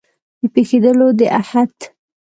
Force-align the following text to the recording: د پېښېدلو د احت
د 0.41 0.41
پېښېدلو 0.53 1.07
د 1.19 1.21
احت 1.39 1.77